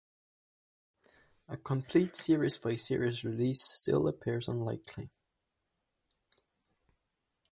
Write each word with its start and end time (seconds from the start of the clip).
A 1.47 1.57
complete 1.57 2.15
series-by-series 2.15 3.23
release 3.23 3.61
still 3.61 4.07
appears 4.07 4.47
unlikely. 4.47 5.11